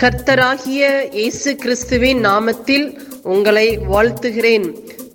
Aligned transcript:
கர்த்தராகிய 0.00 0.82
இயேசு 1.18 1.50
கிறிஸ்துவின் 1.62 2.18
நாமத்தில் 2.26 2.84
உங்களை 3.34 3.68
வாழ்த்துகிறேன். 3.92 4.66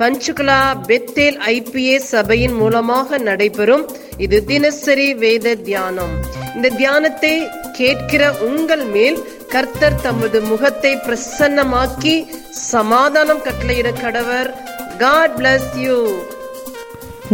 பஞ்சுகுலா 0.00 0.58
பெத்தேல் 0.88 1.38
ஐபிஏ 1.52 1.94
சபையின் 2.10 2.56
மூலமாக 2.60 3.18
நடைபெறும் 3.28 3.84
இது 4.24 4.38
தினசரி 4.50 5.08
வேத 5.22 5.54
தியானம். 5.68 6.12
இந்த 6.56 6.72
தியானத்தை 6.80 7.32
கேட்கிற 7.78 8.22
உங்கள் 8.48 8.84
மேல் 8.96 9.18
கர்த்தர் 9.54 9.98
தமது 10.06 10.40
முகத்தை 10.50 10.92
பிரசன்னமாக்கி 11.06 12.14
சமாதானம் 12.72 13.42
கட்டளையிட 13.48 13.90
கடவர். 14.04 14.50
காட் 15.04 15.36
பிளஸ் 15.40 15.72
யூ 15.86 15.98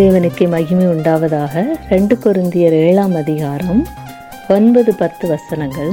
தேவனுக்கு 0.00 0.46
மகிமை 0.56 0.86
உண்டாவதாக 0.96 1.66
ரெண்டு 1.94 2.16
கொரிந்தியர் 2.26 2.78
ஏழாம் 2.86 3.18
அதிகாரம் 3.24 3.82
ஒன்பது 4.56 4.92
பத்து 5.02 5.26
வசனங்கள். 5.34 5.92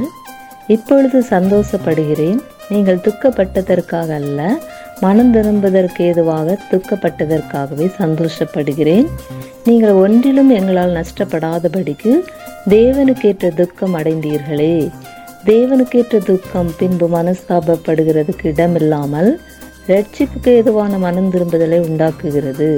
இப்பொழுது 0.74 1.18
சந்தோஷப்படுகிறேன். 1.34 2.38
நீங்கள் 2.72 3.02
துக்கப்பட்டதற்காக 3.06 4.08
அல்ல 4.20 4.40
மனம் 5.04 5.32
திரும்புவதற்கு 5.34 6.04
ஏதுவாக 6.10 6.56
துக்கப்பட்டதற்காகவே 6.70 7.86
சந்தோஷப்படுகிறேன். 8.02 9.06
நீங்கள் 9.68 9.98
ஒன்றிலும் 10.04 10.50
எங்களால் 10.58 10.96
நஷ்டப்படாதபடிக்கு 10.98 12.12
தேவனுக்கேற்ற 12.74 13.50
துக்கம் 13.60 13.94
அடைந்தீர்களே. 13.94 14.76
தேவனுக்கேற்ற 15.50 16.18
துக்கம் 16.30 16.70
பின்பு 16.80 17.08
மனஸ்தாபப்படுகிறதுக்கு 17.16 18.46
இடமில்லாமல் 18.52 19.30
ரட்சிப்புக்கு 19.90 20.52
ஏதுவான 20.60 20.92
மனம் 21.04 21.30
திரும்புதலை 21.34 21.78
உண்டாக்குகிறது. 21.88 22.70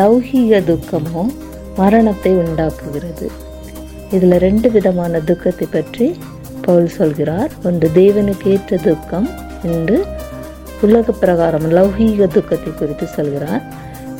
லௌகீக 0.00 0.60
துக்கமோ 0.70 1.22
மரணத்தை 1.76 2.32
உண்டாக்குகிறது. 2.44 3.26
இதில் 4.16 4.36
ரெண்டு 4.46 4.68
விதமான 4.76 5.20
துக்கத்தை 5.30 5.66
பற்றி 5.76 6.06
பவுல் 6.62 6.88
சொல்கிறார் 6.88 7.50
ஒன்று 7.64 7.90
தேவனுக்கு 7.94 8.46
ஏற்ற 8.46 8.76
துக்கம் 8.76 9.28
என்று 9.62 10.04
உலக 10.82 11.12
பிரகாரம் 11.12 11.68
லௌகீக 11.70 12.26
துக்கத்தை 12.26 12.72
குறித்து 12.78 13.06
சொல்கிறார். 13.06 13.62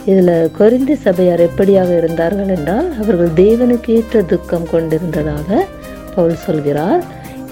இதில் 0.04 0.50
கொரிந்தி 0.58 0.94
சபையார் 0.94 1.40
எப்படியாக 1.40 1.96
இருந்தார்கள் 1.96 2.48
என்றால் 2.48 2.88
அவர்கள் 3.02 3.28
தேவனுக்கு 3.28 3.90
ஏற்ற 3.90 4.22
துக்கம் 4.22 4.66
கொண்டிருந்ததாக 4.70 5.66
பவுல் 6.14 6.36
சொல்கிறார். 6.36 7.02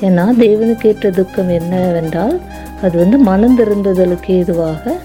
ஏன்னா 0.01 0.25
தேவனுக்கு 0.39 0.87
ஏற்ற 0.87 1.11
துக்கம் 1.11 1.49
என்னவென்றால் 1.49 2.41
அது 2.83 2.99
வந்து 2.99 3.19
மனம் 3.19 3.59
ஏதுவாக 4.27 4.97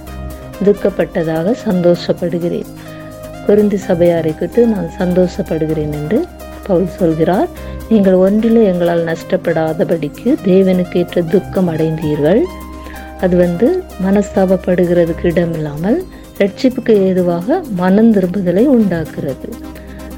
துக்கப்பட்டதாக 0.64 1.54
சந்தோஷப்படுகிறேன். 1.66 2.72
கொரிந்தி 3.48 3.78
சபையாரை 3.88 4.38
குறித்து 4.38 4.68
நான் 4.68 4.90
சந்தோஷப்படுகிறேன் 5.00 5.94
என்று 6.00 6.26
பவுல் 6.68 6.90
சொல்கிறார் 7.00 7.50
நீங்கள் 7.92 8.18
ஒன்றிலும் 8.26 8.68
எங்களால் 8.72 9.08
நஷ்டப்படாதபடிக்கு 9.12 10.30
தேவனுக்கேற்ற 10.50 11.24
துக்கம் 11.34 11.70
அடைந்தீர்கள். 11.74 12.42
அது 13.26 13.36
வந்து 13.44 13.68
மனஸ்தாபப்படுகிறதுக்கு 14.06 15.28
இடமில்லாமல் 15.32 16.00
ரட்சிப்புக்கு 16.42 16.94
ஏதுவாக 17.08 17.60
மனம் 17.82 18.12
திரும்புதலை 18.16 18.64
உண்டாக்குறது 18.78 19.50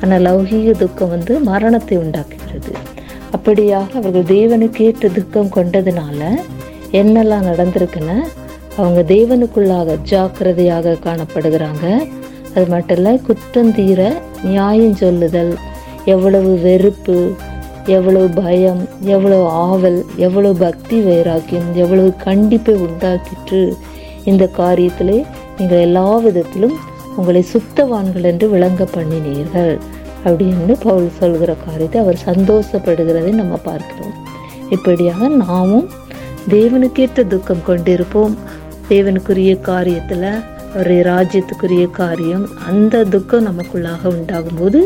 ஆனால் 0.02 0.24
லௌகீக 0.28 0.74
துக்கம் 0.84 1.14
வந்து 1.16 1.34
மரணத்தை 1.50 1.96
உண்டாக்குகிறது. 2.04 2.74
அப்படியாக 3.36 3.90
அவர்கள் 4.00 4.30
தேவனுக்கேற்ற 4.38 5.10
துக்கம் 5.18 5.54
கொண்டதுனால 5.58 6.22
என்னெல்லாம் 7.00 7.48
நடந்திருக்குன்னு 7.52 8.18
அவங்க 8.80 9.02
தேவனுக்குள்ளாக 9.14 9.98
ஜாக்கிரதையாக 10.12 10.98
காணப்படுகிறாங்க. 11.08 11.86
அது 12.56 12.66
மட்டும் 12.74 12.98
இல்லை 12.98 13.14
குற்றம் 13.28 13.72
தீர 13.78 14.02
நியாயம் 14.50 15.00
சொல்லுதல் 15.04 15.54
எவ்வளவு 16.06 16.60
வெறுப்பு 16.60 17.34
எவ்வளவு 17.86 18.30
பயம் 18.30 18.88
எவ்வளவு 19.00 19.48
ஆவல் 19.48 20.06
எவ்வளவு 20.16 20.56
பக்தி 20.56 21.00
வைராக்கியம் 21.00 21.70
எவ்வளவு 21.74 22.14
கண்டிப்பை 22.26 22.88
உண்டாக்கிற்று. 22.88 23.74
இந்த 24.24 24.50
காரியத்திலே 24.58 25.26
நீங்கள் 25.58 25.80
எல்லா 25.80 26.18
விதத்திலும் 26.18 26.78
உங்களை 27.16 27.46
சுத்தவான்கள் 27.54 28.24
என்று 28.24 28.50
விளங்க 28.50 28.88
பண்ணினீர்கள். 28.96 29.80
அப்படின்னு 30.26 30.76
பவுல் 30.80 31.12
சொல்கிற 31.18 31.56
காரியத்தை 31.66 32.02
அவர் 32.02 32.24
சந்தோஷப்படுகிறதை 32.26 33.34
நம்ம 33.34 33.56
பார்க்கிறோம். 33.56 34.14
இப்படியாக 34.70 35.28
நாமும் 35.28 35.90
தேவனுக்கேற்ற 36.50 37.28
துக்கம் 37.28 37.66
கொண்டிருப்போம். 37.68 38.36
தேவனுக்குரிய 38.90 39.54
காரியத்தில் 39.66 40.44
அவருடைய 40.76 41.04
ராஜ்யத்துக்குரிய 41.12 41.84
காரியம் 41.92 42.46
அந்த 42.70 43.04
துக்கம் 43.04 43.46
நமக்குள்ளாக 43.48 44.10
உண்டாகும்போது 44.16 44.80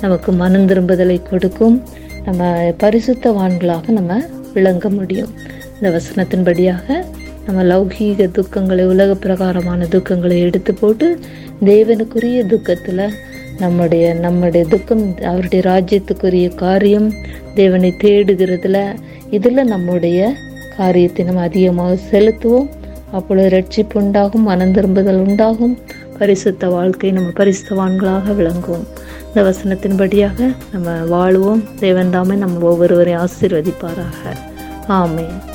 நமக்கு 0.00 0.30
மனம் 0.32 0.66
திரும்புதலை 0.66 1.18
கொடுக்கும். 1.28 1.76
நம்ம 2.24 2.50
பரிசுத்தவான்களாக 2.82 3.88
நம்ம 3.98 4.16
விளங்க 4.54 4.88
முடியும். 4.88 5.32
இந்த 5.76 5.88
வசனத்தின்படியாக 5.96 7.04
நம்ம 7.46 7.64
லௌகீக 7.64 8.28
துக்கங்களை 8.38 8.84
உலக 8.84 9.14
பிரகாரமான 9.14 9.84
துக்கங்களை 9.84 10.38
எடுத்து 10.46 10.74
போட்டு 10.74 11.08
தேவனுக்குரிய 11.64 12.38
துக்கத்தில் 12.46 13.04
நம்முடைய 13.58 14.06
நம்முடைய 14.14 14.66
துக்கம் 14.68 15.04
அவருடைய 15.24 15.60
ராஜ்யத்துக்குரிய 15.72 16.48
காரியம் 16.54 17.08
தேவனை 17.54 17.90
தேடுகிறதுல 18.02 18.80
இதில் 19.30 19.70
நம்முடைய 19.74 20.18
காரியத்தை 20.76 21.24
நம்ம 21.24 21.40
அதிகமாக 21.40 21.98
செலுத்துவோம். 22.10 22.68
அப்பொழுது 23.12 23.64
ரட்சிப்பு 23.64 23.94
உண்டாகும் 23.94 24.48
மனந்திரும்புதல் 24.48 25.16
உண்டாகும். 25.16 25.78
பரிசுத்த 26.18 26.68
வாழ்க்கை 26.68 27.10
நம்ம 27.10 27.30
பரிசுத்தவான்களாக 27.30 28.34
விளங்குவோம். 28.38 28.86
இந்த 29.26 29.34
வசனத்தின்படியாக 29.34 30.54
நம்ம 30.72 30.90
வாழுவோம். 30.90 31.62
தேவன் 31.80 32.10
தாமே 32.10 32.34
நம்ம 32.34 32.58
ஒவ்வொருவரையும் 32.58 33.28
ஆசீர்வதிப்பாராக. 33.28 34.36
ஆமென். 34.86 35.54